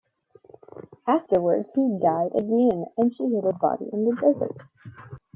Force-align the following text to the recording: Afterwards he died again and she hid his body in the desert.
Afterwards 1.05 1.73
he 1.75 1.99
died 2.01 2.31
again 2.33 2.85
and 2.97 3.13
she 3.13 3.23
hid 3.23 3.43
his 3.43 3.53
body 3.61 3.85
in 3.93 4.03
the 4.05 4.15
desert. 4.19 4.57